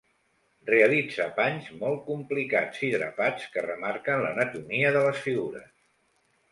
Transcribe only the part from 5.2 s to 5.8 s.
figures.